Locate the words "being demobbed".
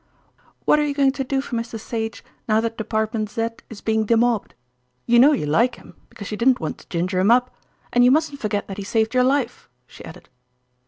3.81-4.55